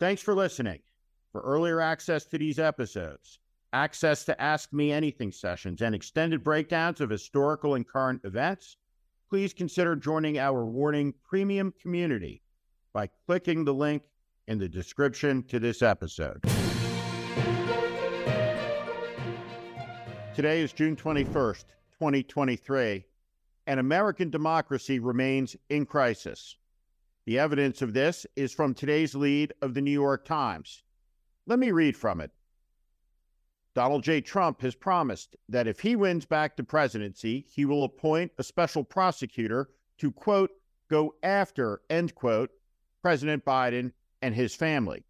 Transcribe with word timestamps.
Thanks 0.00 0.22
for 0.22 0.32
listening. 0.32 0.78
For 1.32 1.40
earlier 1.40 1.80
access 1.80 2.24
to 2.26 2.38
these 2.38 2.60
episodes, 2.60 3.40
access 3.72 4.24
to 4.26 4.40
Ask 4.40 4.72
Me 4.72 4.92
Anything 4.92 5.32
sessions, 5.32 5.82
and 5.82 5.92
extended 5.92 6.44
breakdowns 6.44 7.00
of 7.00 7.10
historical 7.10 7.74
and 7.74 7.86
current 7.86 8.20
events, 8.22 8.76
please 9.28 9.52
consider 9.52 9.96
joining 9.96 10.38
our 10.38 10.64
Warning 10.64 11.12
Premium 11.24 11.74
community 11.82 12.42
by 12.92 13.08
clicking 13.26 13.64
the 13.64 13.74
link 13.74 14.04
in 14.46 14.58
the 14.58 14.68
description 14.68 15.42
to 15.48 15.58
this 15.58 15.82
episode. 15.82 16.42
Today 20.32 20.60
is 20.60 20.72
June 20.72 20.94
21st, 20.94 21.64
2023, 21.98 23.04
and 23.66 23.80
American 23.80 24.30
democracy 24.30 25.00
remains 25.00 25.56
in 25.70 25.84
crisis. 25.84 26.56
The 27.28 27.38
evidence 27.38 27.82
of 27.82 27.92
this 27.92 28.26
is 28.36 28.54
from 28.54 28.72
today's 28.72 29.14
lead 29.14 29.52
of 29.60 29.74
the 29.74 29.82
New 29.82 29.90
York 29.90 30.24
Times. 30.24 30.82
Let 31.46 31.58
me 31.58 31.72
read 31.72 31.94
from 31.94 32.22
it. 32.22 32.30
Donald 33.74 34.02
J. 34.02 34.22
Trump 34.22 34.62
has 34.62 34.74
promised 34.74 35.36
that 35.46 35.66
if 35.66 35.80
he 35.80 35.94
wins 35.94 36.24
back 36.24 36.56
the 36.56 36.64
presidency, 36.64 37.44
he 37.46 37.66
will 37.66 37.84
appoint 37.84 38.32
a 38.38 38.42
special 38.42 38.82
prosecutor 38.82 39.68
to, 39.98 40.10
quote, 40.10 40.52
go 40.88 41.16
after, 41.22 41.82
end 41.90 42.14
quote, 42.14 42.48
President 43.02 43.44
Biden 43.44 43.92
and 44.22 44.34
his 44.34 44.54
family. 44.54 45.04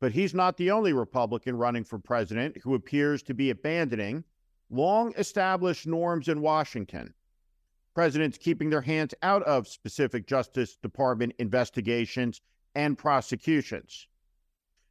But 0.00 0.12
he's 0.12 0.34
not 0.34 0.58
the 0.58 0.70
only 0.70 0.92
Republican 0.92 1.56
running 1.56 1.84
for 1.84 1.98
president 1.98 2.58
who 2.58 2.74
appears 2.74 3.22
to 3.22 3.32
be 3.32 3.48
abandoning 3.48 4.24
long 4.68 5.14
established 5.16 5.86
norms 5.86 6.28
in 6.28 6.42
Washington. 6.42 7.14
Presidents 7.98 8.38
keeping 8.38 8.70
their 8.70 8.82
hands 8.82 9.12
out 9.22 9.42
of 9.42 9.66
specific 9.66 10.24
Justice 10.24 10.76
Department 10.76 11.32
investigations 11.40 12.40
and 12.76 12.96
prosecutions. 12.96 14.06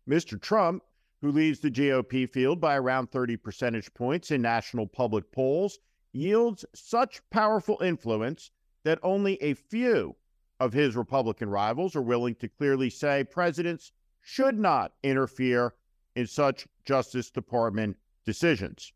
Mr. 0.10 0.38
Trump, 0.42 0.84
who 1.22 1.32
leads 1.32 1.62
the 1.62 1.72
GOP 1.72 2.30
field 2.30 2.60
by 2.60 2.76
around 2.76 3.10
30 3.10 3.38
percentage 3.38 3.94
points 3.94 4.32
in 4.32 4.42
national 4.42 4.88
public 4.88 5.32
polls, 5.32 5.80
yields 6.12 6.66
such 6.76 7.22
powerful 7.30 7.82
influence 7.82 8.52
that 8.84 9.00
only 9.02 9.42
a 9.42 9.54
few 9.54 10.14
of 10.60 10.74
his 10.74 10.98
Republican 10.98 11.50
rivals 11.50 11.96
are 11.96 12.02
willing 12.02 12.36
to 12.36 12.50
clearly 12.50 12.90
say 12.90 13.24
presidents 13.24 13.94
should 14.20 14.60
not 14.60 14.92
interfere 15.02 15.76
in 16.18 16.28
such 16.28 16.68
Justice 16.84 17.32
Department 17.32 17.96
decisions. 18.26 18.92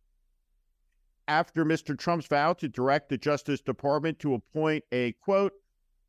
After 1.32 1.64
Mr. 1.64 1.98
Trump's 1.98 2.28
vow 2.28 2.52
to 2.52 2.68
direct 2.68 3.08
the 3.08 3.18
Justice 3.18 3.62
Department 3.62 4.20
to 4.20 4.34
appoint 4.34 4.84
a 4.92 5.14
quote, 5.14 5.54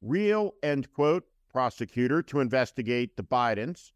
real 0.00 0.56
end 0.64 0.92
quote, 0.92 1.28
prosecutor 1.48 2.22
to 2.22 2.40
investigate 2.40 3.16
the 3.16 3.22
Bidens, 3.22 3.92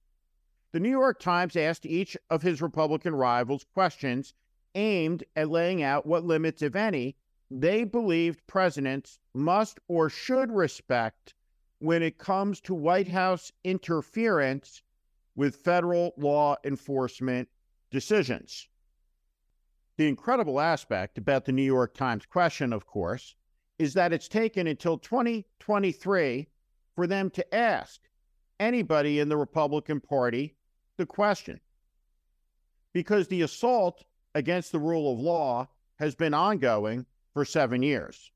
the 0.71 0.79
New 0.79 0.89
York 0.89 1.19
Times 1.19 1.57
asked 1.57 1.85
each 1.85 2.17
of 2.31 2.43
his 2.43 2.63
Republican 2.63 3.13
rivals 3.17 3.65
questions 3.75 4.35
aimed 4.77 5.25
at 5.35 5.51
laying 5.51 5.83
out 5.83 6.07
what 6.07 6.23
limits, 6.25 6.63
if 6.63 6.77
any, 6.77 7.17
they 7.51 7.83
believed 7.83 8.47
presidents 8.47 9.19
must 9.35 9.81
or 9.89 10.09
should 10.09 10.53
respect 10.53 11.35
when 11.81 12.05
it 12.05 12.19
comes 12.19 12.61
to 12.61 12.73
White 12.73 13.09
House 13.09 13.51
interference 13.65 14.81
with 15.35 15.57
federal 15.57 16.15
law 16.17 16.55
enforcement 16.63 17.49
decisions. 17.91 18.69
The 19.97 20.09
incredible 20.09 20.61
aspect 20.61 21.17
about 21.17 21.47
the 21.47 21.53
New 21.53 21.63
York 21.63 21.95
Times 21.95 22.27
question, 22.27 22.73
of 22.73 22.87
course, 22.87 23.35
is 23.79 23.95
that 23.95 24.13
it's 24.13 24.29
taken 24.29 24.67
until 24.67 24.99
2023 24.99 26.49
for 26.95 27.07
them 27.07 27.31
to 27.31 27.55
ask 27.55 28.01
anybody 28.61 29.21
in 29.21 29.29
the 29.29 29.37
Republican 29.37 30.01
Party 30.01 30.55
the 30.99 31.07
question. 31.07 31.61
Because 32.93 33.29
the 33.29 33.43
assault 33.43 34.05
against 34.35 34.73
the 34.73 34.79
rule 34.79 35.13
of 35.13 35.19
law 35.19 35.69
has 35.99 36.15
been 36.15 36.35
ongoing 36.35 37.07
for 37.33 37.45
seven 37.45 37.83
years. 37.83 38.31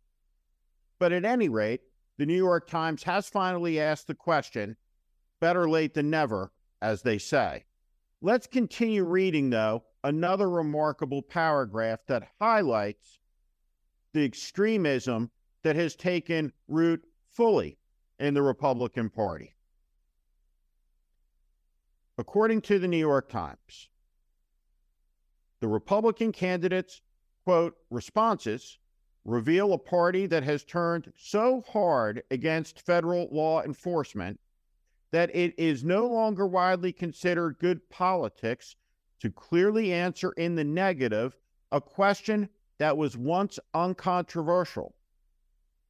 But 0.98 1.12
at 1.12 1.24
any 1.24 1.48
rate, 1.48 1.82
the 2.16 2.26
New 2.26 2.36
York 2.36 2.68
Times 2.68 3.02
has 3.02 3.28
finally 3.28 3.80
asked 3.80 4.06
the 4.06 4.14
question 4.14 4.76
better 5.40 5.68
late 5.68 5.94
than 5.94 6.10
never 6.10 6.52
as 6.82 7.02
they 7.02 7.18
say. 7.18 7.64
Let's 8.22 8.46
continue 8.46 9.04
reading, 9.04 9.48
though, 9.48 9.84
another 10.04 10.50
remarkable 10.50 11.22
paragraph 11.22 12.00
that 12.06 12.28
highlights 12.38 13.18
the 14.12 14.24
extremism 14.24 15.30
that 15.62 15.76
has 15.76 15.96
taken 15.96 16.52
root 16.68 17.02
fully 17.30 17.78
in 18.18 18.34
the 18.34 18.42
Republican 18.42 19.08
Party. 19.08 19.54
According 22.18 22.60
to 22.62 22.78
the 22.78 22.88
New 22.88 22.98
York 22.98 23.30
Times, 23.30 23.88
the 25.60 25.68
Republican 25.68 26.32
candidates' 26.32 27.00
quote 27.44 27.76
responses 27.88 28.78
reveal 29.24 29.72
a 29.72 29.78
party 29.78 30.26
that 30.26 30.42
has 30.42 30.64
turned 30.64 31.10
so 31.16 31.62
hard 31.62 32.22
against 32.30 32.84
federal 32.84 33.28
law 33.30 33.62
enforcement 33.62 34.38
that 35.12 35.34
it 35.34 35.54
is 35.58 35.84
no 35.84 36.06
longer 36.06 36.46
widely 36.46 36.92
considered 36.92 37.58
good 37.58 37.88
politics 37.90 38.76
to 39.20 39.30
clearly 39.30 39.92
answer 39.92 40.32
in 40.32 40.54
the 40.54 40.64
negative 40.64 41.36
a 41.72 41.80
question 41.80 42.48
that 42.78 42.96
was 42.96 43.16
once 43.16 43.58
uncontroversial. 43.74 44.94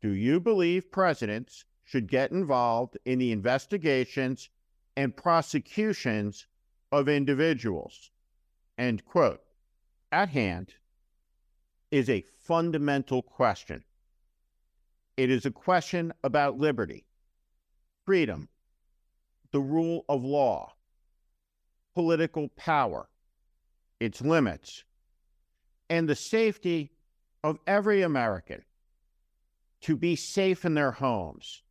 Do 0.01 0.11
you 0.11 0.41
believe 0.41 0.91
presidents 0.91 1.65
should 1.85 2.09
get 2.09 2.33
involved 2.33 2.97
in 3.05 3.19
the 3.19 3.33
investigations 3.33 4.49
and 4.97 5.17
prosecutions 5.17 6.47
of 6.91 7.09
individuals? 7.09 8.11
End 8.79 9.05
quote. 9.05 9.41
At 10.11 10.31
hand 10.31 10.75
is 11.91 12.09
a 12.09 12.25
fundamental 12.45 13.23
question. 13.23 13.85
It 15.17 15.31
is 15.31 15.45
a 15.45 15.51
question 15.51 16.13
about 16.25 16.59
liberty, 16.59 17.05
freedom, 18.07 18.49
the 19.53 19.61
rule 19.61 20.05
of 20.09 20.25
law, 20.25 20.73
political 21.95 22.49
power, 22.57 23.09
its 23.99 24.21
limits, 24.21 24.85
and 25.89 26.09
the 26.09 26.15
safety 26.15 26.93
of 27.43 27.59
every 27.67 28.03
American 28.03 28.63
to 29.81 29.97
be 29.97 30.15
safe 30.15 30.65
in 30.65 30.75
their 30.75 30.93
homes, 30.93 31.63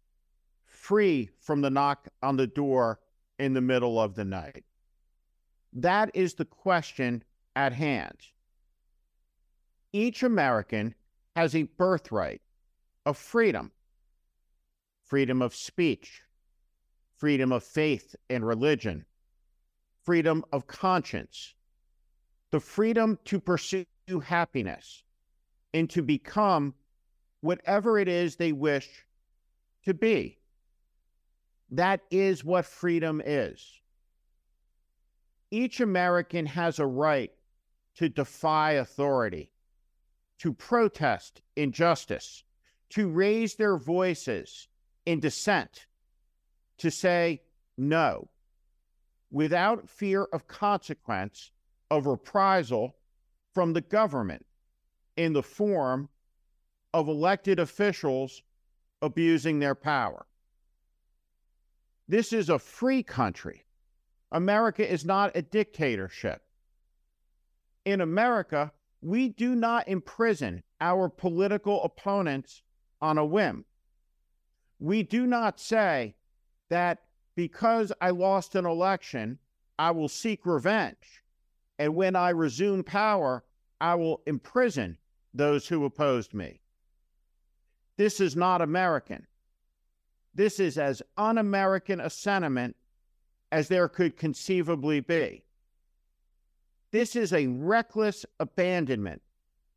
free 0.66 1.30
from 1.40 1.62
the 1.62 1.70
knock 1.70 2.08
on 2.22 2.36
the 2.36 2.48
door 2.48 3.00
in 3.38 3.54
the 3.54 3.62
middle 3.62 4.00
of 4.00 4.16
the 4.16 4.26
night. 4.26 4.64
That 5.74 6.12
is 6.14 6.34
the 6.34 6.46
question 6.46 7.24
at 7.56 7.74
hand. 7.74 8.18
Each 9.94 10.24
American 10.24 10.96
has 11.36 11.56
a 11.56 11.64
birthright 11.64 12.42
of 13.06 13.18
freedom 13.18 13.72
freedom 15.10 15.42
of 15.42 15.56
speech, 15.56 16.22
freedom 17.20 17.52
of 17.52 17.64
faith 17.64 18.16
and 18.30 18.48
religion, 18.48 19.06
freedom 20.04 20.44
of 20.54 20.66
conscience, 20.66 21.54
the 22.52 22.60
freedom 22.60 23.20
to 23.26 23.40
pursue 23.40 23.86
happiness 24.24 25.04
and 25.74 25.90
to 25.90 26.02
become 26.02 26.74
whatever 27.42 28.00
it 28.00 28.08
is 28.08 28.36
they 28.36 28.54
wish 28.54 29.06
to 29.84 29.94
be. 29.94 30.40
That 31.72 32.02
is 32.10 32.44
what 32.44 32.66
freedom 32.66 33.22
is. 33.24 33.80
Each 35.52 35.82
American 35.82 36.46
has 36.46 36.80
a 36.80 36.86
right 36.86 37.32
to 37.96 38.08
defy 38.08 38.74
authority, 38.74 39.52
to 40.40 40.54
protest 40.54 41.42
injustice, 41.56 42.44
to 42.92 43.10
raise 43.10 43.56
their 43.56 43.78
voices 43.78 44.68
in 45.06 45.20
dissent, 45.20 45.86
to 46.80 46.92
say 46.92 47.42
no 47.78 48.28
without 49.32 49.88
fear 49.88 50.24
of 50.34 50.48
consequence 50.48 51.52
of 51.92 52.06
reprisal 52.06 52.96
from 53.54 53.74
the 53.74 53.82
government 53.82 54.46
in 55.18 55.34
the 55.34 55.44
form 55.44 56.10
of 56.94 57.08
elected 57.08 57.60
officials 57.60 58.42
abusing 59.02 59.60
their 59.60 59.76
power. 59.76 60.26
This 62.08 62.34
is 62.34 62.50
a 62.50 62.58
free 62.58 63.04
country. 63.04 63.66
America 64.32 64.90
is 64.90 65.06
not 65.06 65.32
a 65.36 65.42
dictatorship. 65.42 66.42
In 67.86 68.02
America, 68.02 68.72
we 69.02 69.30
do 69.30 69.56
not 69.56 69.88
imprison 69.88 70.64
our 70.82 71.10
political 71.10 71.84
opponents 71.84 72.62
on 73.02 73.18
a 73.18 73.26
whim. 73.26 73.66
We 74.80 75.04
do 75.04 75.26
not 75.26 75.60
say, 75.60 76.16
that 76.70 77.00
because 77.36 77.92
I 78.02 78.10
lost 78.12 78.56
an 78.56 78.66
election, 78.66 79.40
I 79.78 79.92
will 79.92 80.10
seek 80.10 80.46
revenge. 80.46 81.24
And 81.78 81.96
when 81.96 82.16
I 82.16 82.30
resume 82.30 82.84
power, 82.84 83.44
I 83.80 83.96
will 83.96 84.22
imprison 84.26 84.98
those 85.34 85.68
who 85.68 85.86
opposed 85.86 86.34
me. 86.34 86.60
This 87.98 88.20
is 88.20 88.36
not 88.36 88.62
American. 88.62 89.26
This 90.34 90.60
is 90.60 90.78
as 90.78 91.02
un 91.18 91.38
American 91.38 92.00
a 92.00 92.10
sentiment 92.10 92.76
as 93.52 93.68
there 93.68 93.88
could 93.88 94.18
conceivably 94.18 95.00
be. 95.00 95.44
This 96.92 97.16
is 97.16 97.34
a 97.34 97.48
reckless 97.48 98.26
abandonment 98.40 99.22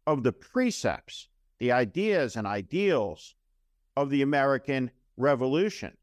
of 0.07 0.23
the 0.23 0.33
precepts, 0.33 1.29
the 1.59 1.73
ideas 1.73 2.37
and 2.37 2.47
ideals 2.47 3.35
of 3.97 4.11
the 4.11 4.23
American 4.23 4.91
Revolution, 5.17 5.97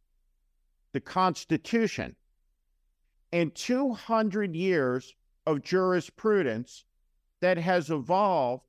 the 0.91 1.01
Constitution, 1.01 2.15
and 3.31 3.53
200 3.53 4.55
years 4.55 5.13
of 5.45 5.61
jurisprudence 5.61 6.85
that 7.41 7.57
has 7.57 7.89
evolved 7.89 8.63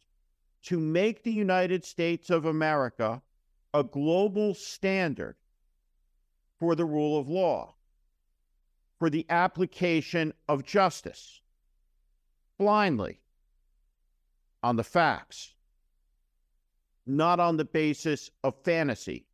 to 0.62 0.78
make 0.78 1.22
the 1.22 1.32
United 1.32 1.84
States 1.84 2.30
of 2.30 2.44
America 2.44 3.22
a 3.72 3.82
global 3.82 4.54
standard 4.54 5.36
for 6.58 6.74
the 6.74 6.84
rule 6.84 7.18
of 7.18 7.28
law, 7.28 7.74
for 8.98 9.08
the 9.08 9.24
application 9.30 10.34
of 10.48 10.64
justice, 10.64 11.40
blindly 12.58 13.20
on 14.62 14.76
the 14.76 14.84
facts, 14.84 15.54
not 17.06 17.40
on 17.40 17.56
the 17.56 17.64
basis 17.64 18.30
of 18.44 18.54
fantasy, 18.62 19.26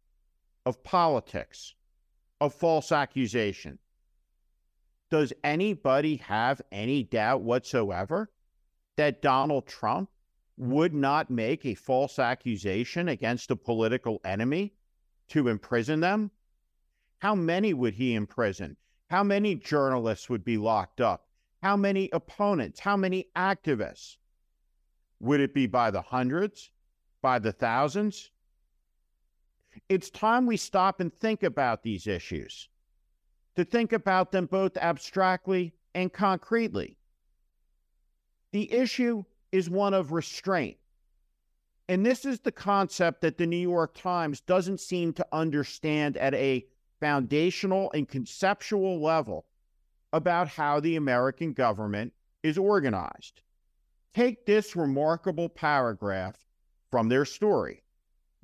of 0.64 0.82
politics, 0.84 1.74
of 2.40 2.54
false 2.54 2.92
accusation. 2.92 3.78
Does 5.10 5.32
anybody 5.44 6.16
have 6.16 6.60
any 6.72 7.04
doubt 7.04 7.42
whatsoever 7.42 8.30
that 8.96 9.22
Donald 9.22 9.66
Trump 9.66 10.10
would 10.56 10.94
not 10.94 11.30
make 11.30 11.64
a 11.64 11.74
false 11.74 12.18
accusation 12.18 13.08
against 13.08 13.50
a 13.50 13.56
political 13.56 14.20
enemy 14.24 14.74
to 15.28 15.48
imprison 15.48 16.00
them? 16.00 16.30
How 17.18 17.34
many 17.34 17.72
would 17.72 17.94
he 17.94 18.14
imprison? 18.14 18.76
How 19.08 19.22
many 19.22 19.54
journalists 19.54 20.28
would 20.28 20.44
be 20.44 20.58
locked 20.58 21.00
up? 21.00 21.28
How 21.62 21.76
many 21.76 22.08
opponents? 22.12 22.80
How 22.80 22.96
many 22.96 23.28
activists? 23.36 24.16
Would 25.20 25.40
it 25.40 25.54
be 25.54 25.66
by 25.66 25.90
the 25.90 26.02
hundreds? 26.02 26.70
By 27.22 27.38
the 27.38 27.52
thousands? 27.52 28.30
It's 29.88 30.10
time 30.10 30.46
we 30.46 30.56
stop 30.56 31.00
and 31.00 31.12
think 31.12 31.42
about 31.42 31.82
these 31.82 32.06
issues, 32.06 32.68
to 33.54 33.64
think 33.64 33.92
about 33.92 34.32
them 34.32 34.46
both 34.46 34.76
abstractly 34.76 35.72
and 35.94 36.12
concretely. 36.12 36.96
The 38.52 38.72
issue 38.72 39.24
is 39.52 39.70
one 39.70 39.94
of 39.94 40.12
restraint. 40.12 40.76
And 41.88 42.04
this 42.04 42.24
is 42.24 42.40
the 42.40 42.52
concept 42.52 43.20
that 43.20 43.38
the 43.38 43.46
New 43.46 43.56
York 43.56 43.94
Times 43.94 44.40
doesn't 44.40 44.80
seem 44.80 45.12
to 45.14 45.26
understand 45.32 46.16
at 46.16 46.34
a 46.34 46.66
foundational 47.00 47.90
and 47.94 48.08
conceptual 48.08 49.00
level 49.00 49.46
about 50.12 50.48
how 50.48 50.80
the 50.80 50.96
American 50.96 51.52
government 51.52 52.12
is 52.42 52.58
organized. 52.58 53.42
Take 54.14 54.46
this 54.46 54.74
remarkable 54.74 55.48
paragraph 55.48 56.36
from 56.90 57.08
their 57.08 57.24
story. 57.24 57.82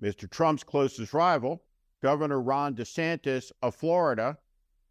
Mr. 0.03 0.29
Trump's 0.29 0.65
closest 0.65 1.15
rival, 1.15 1.63
Governor 2.03 2.41
Ron 2.41 2.75
DeSantis 2.75 3.53
of 3.63 3.77
Florida, 3.77 4.37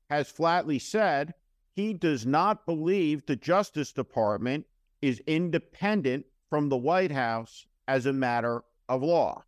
has 0.09 0.31
flatly 0.31 0.79
said 0.79 1.33
he 1.73 1.93
does 1.93 2.25
not 2.25 2.65
believe 2.65 3.25
the 3.25 3.35
Justice 3.35 3.91
Department 3.91 4.65
is 5.01 5.21
independent 5.27 6.25
from 6.49 6.69
the 6.69 6.77
White 6.77 7.11
House 7.11 7.65
as 7.87 8.05
a 8.05 8.13
matter 8.13 8.63
of 8.87 9.03
law, 9.03 9.43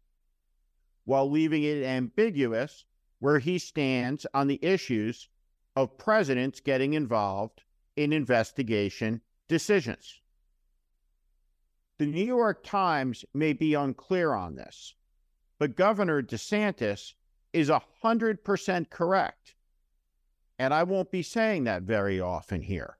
while 1.06 1.30
leaving 1.30 1.63
it 1.63 1.83
ambiguous 1.83 2.86
where 3.19 3.39
he 3.39 3.57
stands 3.57 4.25
on 4.33 4.48
the 4.48 4.59
issues 4.62 5.30
of 5.77 5.98
presidents 5.98 6.59
getting 6.59 6.94
involved 6.94 7.63
in 7.95 8.12
investigation 8.12 9.21
decisions. 9.48 10.19
The 12.00 12.06
New 12.06 12.25
York 12.25 12.63
Times 12.63 13.24
may 13.33 13.54
be 13.54 13.75
unclear 13.75 14.33
on 14.33 14.56
this, 14.56 14.95
but 15.63 15.77
Governor 15.77 16.21
DeSantis 16.21 17.13
is 17.54 17.69
100% 17.69 18.89
correct. 18.89 19.56
And 20.60 20.74
I 20.74 20.83
won't 20.83 21.10
be 21.10 21.24
saying 21.24 21.63
that 21.63 21.83
very 21.83 22.19
often 22.19 22.62
here 22.62 22.98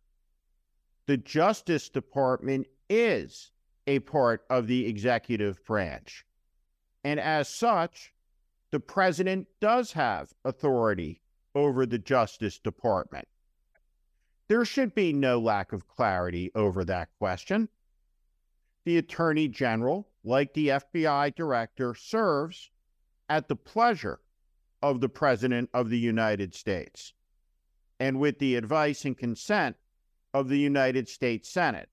the 1.08 1.18
Justice 1.18 1.90
Department 1.90 2.68
is 2.90 3.52
a 3.86 4.00
part 4.00 4.46
of 4.50 4.68
the 4.68 4.88
executive 4.88 5.62
branch. 5.66 6.26
And 7.04 7.20
as 7.20 7.50
such, 7.50 8.14
the 8.72 8.80
president 8.80 9.50
does 9.60 9.92
have 9.92 10.32
authority 10.46 11.20
over 11.56 11.86
the 11.86 12.00
Justice 12.00 12.60
Department. 12.60 13.28
There 14.48 14.64
should 14.64 14.96
be 14.96 15.12
no 15.12 15.38
lack 15.38 15.74
of 15.74 15.90
clarity 15.90 16.50
over 16.56 16.86
that 16.86 17.10
question. 17.20 17.68
The 18.86 18.98
Attorney 18.98 19.48
General, 19.48 20.10
like 20.24 20.54
the 20.54 20.68
FBI 20.70 21.36
Director, 21.36 21.96
serves 21.96 22.70
at 23.30 23.48
the 23.48 23.56
pleasure 23.56 24.20
of 24.82 25.00
the 25.00 25.10
President 25.10 25.70
of 25.74 25.90
the 25.90 25.98
United 25.98 26.54
States 26.54 27.14
and 28.00 28.20
with 28.20 28.40
the 28.40 28.56
advice 28.56 29.06
and 29.06 29.18
consent 29.18 29.78
of 30.34 30.50
the 30.50 30.60
United 30.60 31.08
States 31.08 31.48
Senate. 31.50 31.90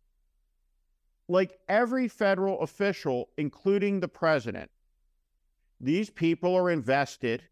Like 1.29 1.61
every 1.69 2.09
federal 2.09 2.61
official, 2.61 3.29
including 3.37 4.01
the 4.01 4.09
president, 4.09 4.71
these 5.81 6.11
people 6.11 6.57
are 6.57 6.71
invested 6.71 7.45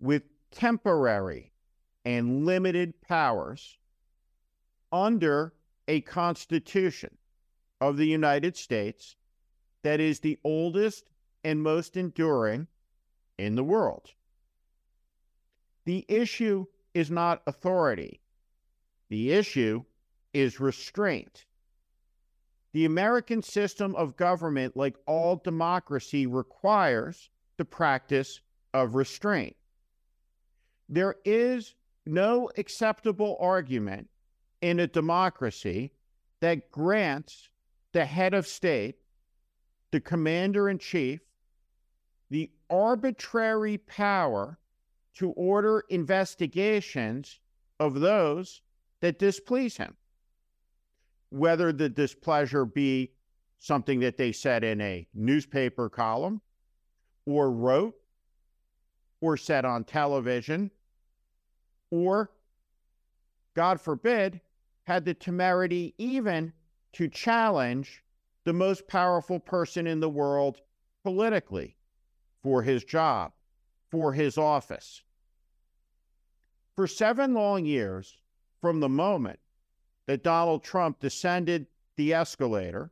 with 0.00 0.24
temporary 0.50 1.52
and 2.04 2.44
limited 2.44 3.00
powers 3.00 3.78
under 4.90 5.54
a 5.86 6.00
constitution 6.00 7.16
of 7.82 7.96
the 7.96 8.06
United 8.06 8.56
States 8.56 9.16
that 9.82 9.98
is 9.98 10.20
the 10.20 10.38
oldest 10.44 11.10
and 11.42 11.60
most 11.60 11.96
enduring 11.96 12.68
in 13.38 13.56
the 13.56 13.64
world. 13.64 14.10
The 15.84 16.04
issue 16.08 16.66
is 16.94 17.10
not 17.10 17.42
authority. 17.44 18.20
The 19.08 19.32
issue 19.32 19.82
is 20.32 20.60
restraint. 20.60 21.44
The 22.72 22.84
American 22.84 23.42
system 23.42 23.96
of 23.96 24.16
government, 24.16 24.76
like 24.76 24.94
all 25.04 25.42
democracy, 25.42 26.28
requires 26.28 27.30
the 27.56 27.64
practice 27.64 28.40
of 28.72 28.94
restraint. 28.94 29.56
There 30.88 31.16
is 31.24 31.74
no 32.06 32.48
acceptable 32.56 33.36
argument 33.40 34.08
in 34.60 34.78
a 34.78 34.86
democracy 34.86 35.92
that 36.38 36.70
grants 36.70 37.48
the 37.92 38.04
head 38.04 38.34
of 38.34 38.46
state, 38.46 38.96
the 39.90 40.00
commander 40.00 40.68
in 40.68 40.78
chief, 40.78 41.20
the 42.30 42.50
arbitrary 42.70 43.78
power 43.78 44.58
to 45.14 45.30
order 45.32 45.84
investigations 45.90 47.40
of 47.78 48.00
those 48.00 48.62
that 49.00 49.18
displease 49.18 49.76
him. 49.76 49.94
Whether 51.30 51.72
the 51.72 51.88
displeasure 51.88 52.64
be 52.64 53.12
something 53.58 54.00
that 54.00 54.16
they 54.16 54.32
said 54.32 54.64
in 54.64 54.80
a 54.80 55.06
newspaper 55.14 55.88
column 55.88 56.40
or 57.26 57.50
wrote 57.50 57.94
or 59.20 59.36
said 59.36 59.64
on 59.64 59.84
television 59.84 60.70
or, 61.90 62.30
God 63.54 63.80
forbid, 63.80 64.40
had 64.84 65.04
the 65.04 65.14
temerity 65.14 65.94
even 65.98 66.52
to 66.92 67.08
challenge 67.08 68.02
the 68.44 68.52
most 68.52 68.86
powerful 68.86 69.38
person 69.38 69.86
in 69.86 70.00
the 70.00 70.08
world 70.08 70.60
politically 71.02 71.76
for 72.42 72.62
his 72.62 72.84
job, 72.84 73.32
for 73.90 74.12
his 74.12 74.36
office. 74.36 75.02
For 76.76 76.86
seven 76.86 77.34
long 77.34 77.64
years, 77.64 78.18
from 78.60 78.80
the 78.80 78.88
moment 78.88 79.38
that 80.06 80.22
Donald 80.22 80.62
Trump 80.64 81.00
descended 81.00 81.66
the 81.96 82.14
escalator 82.14 82.90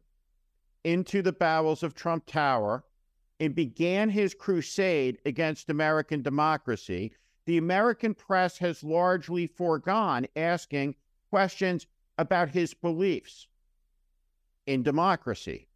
into 0.85 1.23
the 1.23 1.33
bowels 1.33 1.83
of 1.83 1.95
Trump 1.95 2.27
Tower 2.27 2.85
and 3.39 3.55
began 3.55 4.11
his 4.11 4.35
crusade 4.35 5.19
against 5.25 5.71
American 5.71 6.23
democracy, 6.23 7.13
the 7.47 7.59
American 7.59 8.15
press 8.15 8.59
has 8.59 8.85
largely 8.85 9.47
foregone 9.47 10.27
asking 10.37 10.95
questions 11.31 11.87
about 12.19 12.51
his 12.51 12.75
beliefs 12.75 13.49
in 14.71 14.85
democracy, 14.85 15.67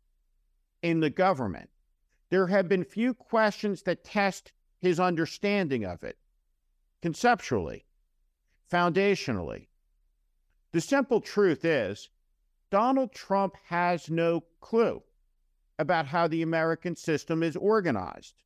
in 0.80 1.00
the 1.00 1.10
government. 1.10 1.68
There 2.30 2.46
have 2.46 2.68
been 2.68 2.84
few 2.84 3.12
questions 3.12 3.82
that 3.82 4.04
test 4.04 4.52
his 4.78 5.00
understanding 5.00 5.84
of 5.84 6.04
it 6.04 6.16
conceptually, 7.02 7.86
foundationally. 8.72 9.66
The 10.70 10.80
simple 10.80 11.20
truth 11.20 11.64
is, 11.64 12.08
Donald 12.70 13.12
Trump 13.12 13.56
has 13.64 14.08
no 14.08 14.44
clue 14.60 15.02
about 15.76 16.06
how 16.06 16.28
the 16.28 16.42
American 16.42 16.94
system 16.94 17.42
is 17.42 17.56
organized. 17.56 18.44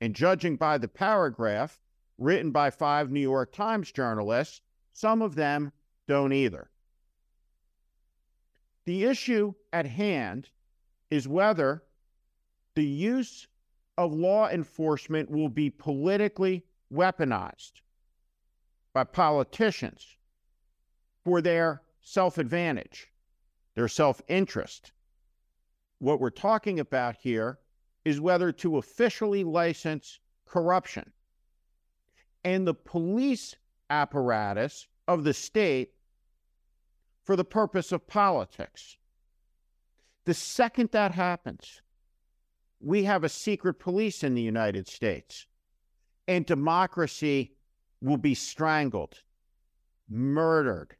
And 0.00 0.16
judging 0.16 0.56
by 0.56 0.78
the 0.78 0.88
paragraph 0.88 1.78
written 2.18 2.50
by 2.50 2.70
five 2.70 3.12
New 3.12 3.20
York 3.20 3.52
Times 3.52 3.92
journalists, 3.92 4.62
some 4.92 5.22
of 5.22 5.36
them 5.36 5.70
don't 6.08 6.32
either. 6.32 6.70
The 8.84 9.04
issue 9.04 9.54
at 9.72 9.86
hand 9.86 10.48
is 11.10 11.28
whether 11.28 11.84
the 12.74 12.84
use 12.84 13.46
of 13.98 14.12
law 14.12 14.48
enforcement 14.48 15.30
will 15.30 15.48
be 15.48 15.70
politically 15.70 16.64
weaponized 16.92 17.82
by 18.92 19.04
politicians 19.04 20.16
for 21.24 21.40
their 21.40 21.82
self 22.00 22.38
advantage, 22.38 23.12
their 23.74 23.88
self 23.88 24.22
interest. 24.28 24.92
What 25.98 26.20
we're 26.20 26.30
talking 26.30 26.80
about 26.80 27.16
here 27.16 27.58
is 28.04 28.20
whether 28.20 28.52
to 28.52 28.78
officially 28.78 29.44
license 29.44 30.18
corruption. 30.46 31.12
And 32.42 32.66
the 32.66 32.74
police 32.74 33.54
apparatus 33.90 34.88
of 35.06 35.24
the 35.24 35.34
state 35.34 35.92
for 37.30 37.36
the 37.36 37.44
purpose 37.44 37.92
of 37.92 38.08
politics. 38.08 38.96
The 40.24 40.34
second 40.34 40.90
that 40.90 41.12
happens, 41.12 41.80
we 42.80 43.04
have 43.04 43.22
a 43.22 43.28
secret 43.28 43.74
police 43.74 44.24
in 44.24 44.34
the 44.34 44.42
United 44.42 44.88
States, 44.88 45.46
and 46.26 46.44
democracy 46.44 47.52
will 48.00 48.16
be 48.16 48.34
strangled, 48.34 49.22
murdered 50.08 50.96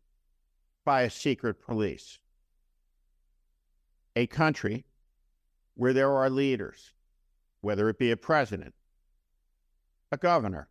by 0.85 1.03
a 1.03 1.11
secret 1.11 1.61
police. 1.61 2.21
A 4.15 4.29
country 4.29 4.85
where 5.75 5.93
there 5.93 6.13
are 6.13 6.31
leaders, 6.31 6.93
whether 7.61 7.89
it 7.89 7.99
be 7.99 8.13
a 8.13 8.17
president, 8.17 8.75
a 10.13 10.17
governor, 10.17 10.69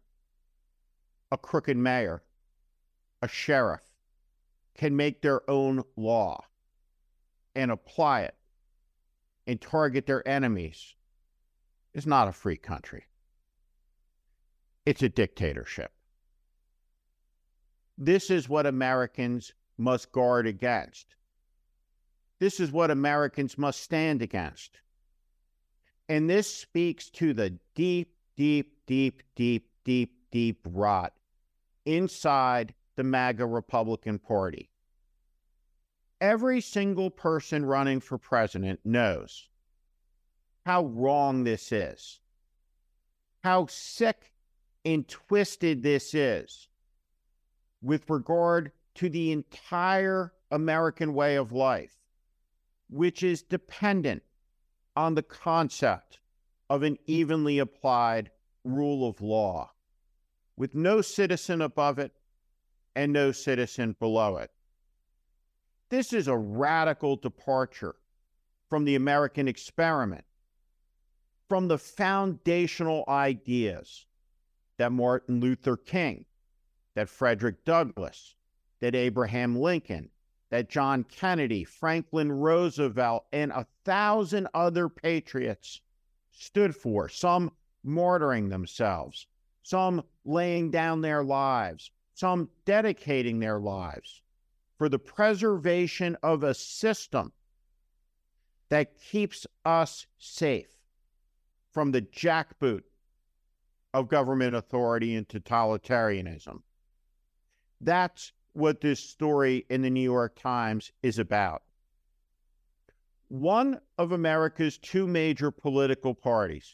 a 1.33 1.37
crooked 1.37 1.75
mayor, 1.75 2.23
a 3.21 3.27
sheriff, 3.27 3.88
can 4.79 4.95
make 4.95 5.21
their 5.21 5.41
own 5.49 5.83
law 5.97 6.41
and 7.53 7.69
apply 7.69 8.21
it 8.21 8.35
and 9.45 9.59
target 9.59 10.05
their 10.05 10.25
enemies 10.25 10.95
is 11.93 12.07
not 12.07 12.29
a 12.29 12.31
free 12.31 12.55
country. 12.55 13.03
It's 14.85 15.03
a 15.03 15.09
dictatorship. 15.09 15.91
This 17.97 18.29
is 18.29 18.47
what 18.47 18.65
Americans 18.65 19.51
must 19.77 20.13
guard 20.13 20.47
against. 20.47 21.13
This 22.39 22.61
is 22.61 22.71
what 22.71 22.89
Americans 22.89 23.57
must 23.57 23.81
stand 23.81 24.21
against. 24.21 24.79
And 26.07 26.29
this 26.29 26.47
speaks 26.55 27.09
to 27.09 27.33
the 27.33 27.59
deep, 27.75 28.15
deep, 28.37 28.77
deep, 28.87 29.23
deep, 29.35 29.67
deep, 29.83 30.13
deep 30.31 30.61
rot 30.63 31.11
inside 31.85 32.73
the 32.99 33.03
MAGA 33.05 33.45
Republican 33.45 34.19
Party. 34.19 34.69
Every 36.19 36.59
single 36.59 37.09
person 37.09 37.63
running 37.63 38.01
for 38.01 38.17
president 38.17 38.81
knows 38.83 39.47
how 40.65 40.83
wrong 40.83 41.45
this 41.45 41.71
is, 41.71 42.19
how 43.41 43.67
sick 43.67 44.33
and 44.83 45.07
twisted 45.07 45.81
this 45.81 46.13
is 46.13 46.67
with 47.81 48.09
regard 48.09 48.73
to 48.95 49.07
the 49.07 49.31
entire 49.31 50.33
American 50.51 51.13
way 51.13 51.37
of 51.37 51.53
life, 51.53 51.95
which 52.89 53.23
is 53.23 53.43
dependent 53.43 54.23
on 54.97 55.15
the 55.15 55.23
concept 55.23 56.19
of 56.69 56.83
an 56.83 56.97
evenly 57.05 57.59
applied 57.59 58.29
rule 58.65 59.07
of 59.07 59.21
law, 59.21 59.71
with 60.57 60.75
no 60.75 60.99
citizen 60.99 61.61
above 61.61 61.97
it 61.97 62.11
and 62.99 63.13
no 63.13 63.31
citizen 63.31 63.95
below 63.97 64.35
it. 64.35 64.51
This 65.87 66.11
is 66.11 66.27
a 66.27 66.35
radical 66.35 67.15
departure 67.15 67.95
from 68.69 68.83
the 68.83 68.95
American 68.95 69.47
experiment, 69.47 70.25
from 71.47 71.69
the 71.69 71.77
foundational 71.77 73.05
ideas 73.07 74.05
that 74.77 74.91
Martin 74.91 75.39
Luther 75.39 75.77
King, 75.77 76.25
that 76.93 77.07
Frederick 77.07 77.63
Douglass, 77.63 78.35
that 78.81 78.95
Abraham 78.95 79.55
Lincoln, 79.55 80.09
that 80.49 80.69
John 80.69 81.05
Kennedy, 81.05 81.63
Franklin 81.63 82.29
Roosevelt, 82.29 83.27
and 83.31 83.53
a 83.53 83.65
thousand 83.85 84.49
other 84.53 84.89
patriots 84.89 85.79
stood 86.31 86.75
for, 86.75 87.07
some 87.07 87.53
martyring 87.85 88.49
themselves, 88.49 89.25
some 89.63 90.03
laying 90.25 90.69
down 90.69 90.99
their 90.99 91.23
lives, 91.23 91.91
some 92.19 92.49
dedicating 92.65 93.39
their 93.39 93.59
lives 93.59 94.21
for 94.77 94.89
the 94.89 94.99
preservation 94.99 96.17
of 96.21 96.43
a 96.43 96.53
system 96.53 97.31
that 98.67 98.99
keeps 98.99 99.47
us 99.63 100.05
safe 100.17 100.75
from 101.71 101.91
the 101.91 102.01
jackboot 102.01 102.83
of 103.93 104.09
government 104.09 104.53
authority 104.53 105.15
and 105.15 105.29
totalitarianism. 105.29 106.61
That's 107.79 108.33
what 108.51 108.81
this 108.81 108.99
story 108.99 109.65
in 109.69 109.81
the 109.81 109.89
New 109.89 110.01
York 110.01 110.37
Times 110.37 110.91
is 111.01 111.19
about. 111.19 111.63
One 113.29 113.79
of 113.97 114.11
America's 114.11 114.77
two 114.77 115.07
major 115.07 115.51
political 115.51 116.13
parties 116.13 116.73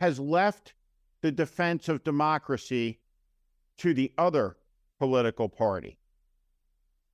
has 0.00 0.20
left 0.20 0.74
the 1.22 1.32
defense 1.32 1.88
of 1.88 2.04
democracy 2.04 3.00
to 3.78 3.94
the 3.94 4.12
other 4.18 4.56
political 4.98 5.48
party. 5.48 5.98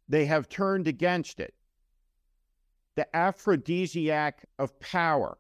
They 0.09 0.27
have 0.27 0.49
turned 0.49 0.87
against 0.89 1.41
it. 1.41 1.55
The 2.97 3.15
aphrodisiac 3.17 4.45
of 4.59 4.79
power, 4.81 5.39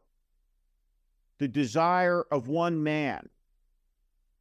the 1.38 1.48
desire 1.48 2.24
of 2.30 2.48
one 2.48 2.82
man, 2.82 3.28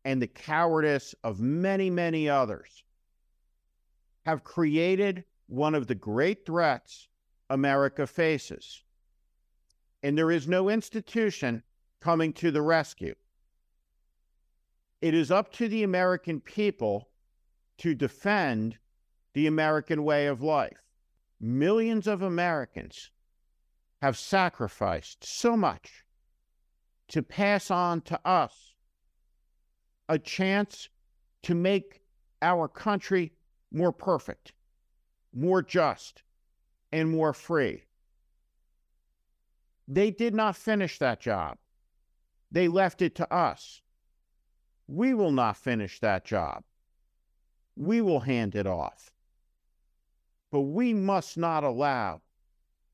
and 0.06 0.22
the 0.22 0.28
cowardice 0.28 1.16
of 1.24 1.42
many, 1.42 1.90
many 1.90 2.30
others 2.30 2.84
have 4.26 4.44
created 4.44 5.26
one 5.48 5.76
of 5.76 5.88
the 5.88 5.96
great 5.96 6.46
threats 6.46 7.08
America 7.50 8.06
faces. 8.06 8.84
And 10.04 10.18
there 10.18 10.32
is 10.32 10.48
no 10.48 10.70
institution 10.70 11.64
coming 12.00 12.32
to 12.34 12.52
the 12.52 12.62
rescue. 12.62 13.16
It 15.02 15.14
is 15.14 15.32
up 15.32 15.52
to 15.54 15.68
the 15.68 15.84
American 15.84 16.42
people 16.42 17.10
to 17.78 17.96
defend 17.96 18.78
the 19.34 19.48
American 19.48 20.04
way 20.04 20.28
of 20.28 20.42
life. 20.42 20.84
Millions 21.40 22.08
of 22.08 22.22
Americans 22.22 23.12
have 24.02 24.18
sacrificed 24.18 25.24
so 25.24 25.56
much 25.56 26.04
to 27.08 27.24
pass 27.24 27.72
on 27.72 28.02
to 28.02 28.20
us 28.28 28.76
a 30.10 30.20
chance 30.20 30.90
to 31.44 31.56
make 31.56 32.02
our 32.42 32.68
country 32.68 33.32
more 33.72 33.92
perfect, 33.92 34.54
more 35.34 35.62
just, 35.62 36.24
and 36.92 37.10
more 37.10 37.34
free. 37.34 37.84
They 39.88 40.12
did 40.12 40.34
not 40.34 40.56
finish 40.56 41.00
that 41.00 41.20
job. 41.20 41.58
They 42.52 42.68
left 42.68 43.02
it 43.02 43.16
to 43.16 43.34
us. 43.34 43.82
We 44.92 45.14
will 45.14 45.32
not 45.32 45.56
finish 45.56 46.00
that 46.00 46.26
job. 46.26 46.64
We 47.76 48.02
will 48.02 48.22
hand 48.22 48.56
it 48.56 48.66
off. 48.66 49.12
But 50.52 50.62
we 50.62 50.96
must 50.96 51.38
not 51.38 51.64
allow 51.64 52.22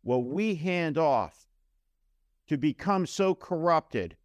what 0.04 0.26
we 0.26 0.56
hand 0.56 0.98
off 0.98 1.48
to 2.48 2.58
become 2.58 3.06
so 3.06 3.34
corrupted 3.34 4.18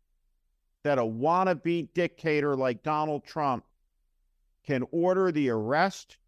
that 0.83 0.99
a 0.99 1.05
wannabe 1.05 1.95
dictator 1.95 2.57
like 2.57 2.83
Donald 2.83 3.25
Trump 3.25 3.65
can 4.65 4.85
order 4.91 5.31
the 5.31 5.49
arrest 5.49 6.19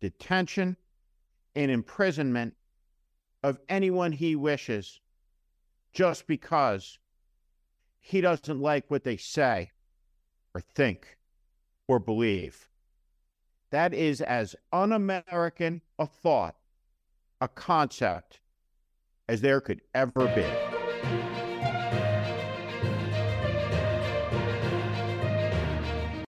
detention, 0.00 0.76
and 1.54 1.70
imprisonment 1.70 2.54
of 3.42 3.58
anyone 3.68 4.10
he 4.10 4.34
wishes 4.34 5.00
just 5.92 6.26
because 6.26 6.98
he 8.00 8.20
doesn't 8.20 8.60
like 8.60 8.90
what 8.90 9.04
they 9.04 9.16
say 9.16 9.70
or 10.54 10.60
think 10.60 11.16
or 11.88 11.98
believe. 11.98 12.68
That 13.70 13.94
is 13.94 14.20
as 14.20 14.54
un 14.72 14.92
American 14.92 15.80
a 15.98 16.06
thought, 16.06 16.56
a 17.40 17.48
concept, 17.48 18.40
as 19.28 19.40
there 19.40 19.60
could 19.60 19.80
ever 19.94 20.26
be. 20.34 20.71